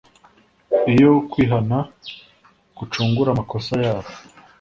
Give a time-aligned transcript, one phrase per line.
[0.91, 1.77] iyo kwihana
[2.77, 4.09] gucungura amakosa yabo